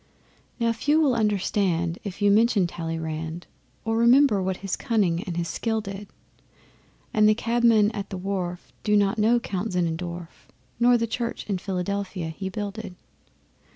[0.59, 3.45] Now few will understand if you mention Talleyrand,
[3.85, 6.07] Or remember what his cunning and his skill did.
[7.13, 10.47] And the cabmen at the wharf do not know Count Zinnendorf,
[10.79, 12.95] Nor the Church in Philadelphia he builded.